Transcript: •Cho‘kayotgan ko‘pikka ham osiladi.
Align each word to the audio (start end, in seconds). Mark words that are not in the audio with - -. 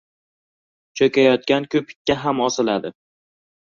•Cho‘kayotgan 1.01 1.71
ko‘pikka 1.77 2.19
ham 2.27 2.45
osiladi. 2.51 2.97